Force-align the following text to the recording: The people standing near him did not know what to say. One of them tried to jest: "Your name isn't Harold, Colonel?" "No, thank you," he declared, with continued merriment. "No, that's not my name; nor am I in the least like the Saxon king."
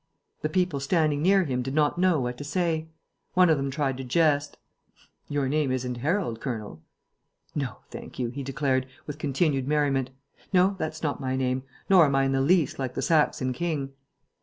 The 0.41 0.49
people 0.49 0.79
standing 0.79 1.21
near 1.21 1.43
him 1.43 1.61
did 1.61 1.75
not 1.75 1.99
know 1.99 2.19
what 2.21 2.35
to 2.39 2.43
say. 2.43 2.87
One 3.35 3.51
of 3.51 3.57
them 3.57 3.69
tried 3.69 3.97
to 3.97 4.03
jest: 4.03 4.57
"Your 5.29 5.47
name 5.47 5.71
isn't 5.71 5.97
Harold, 5.97 6.41
Colonel?" 6.41 6.81
"No, 7.53 7.75
thank 7.91 8.17
you," 8.17 8.29
he 8.29 8.41
declared, 8.41 8.87
with 9.05 9.19
continued 9.19 9.67
merriment. 9.67 10.09
"No, 10.51 10.75
that's 10.79 11.03
not 11.03 11.21
my 11.21 11.35
name; 11.35 11.61
nor 11.87 12.05
am 12.05 12.15
I 12.15 12.23
in 12.23 12.31
the 12.31 12.41
least 12.41 12.79
like 12.79 12.95
the 12.95 13.03
Saxon 13.03 13.53
king." 13.53 13.93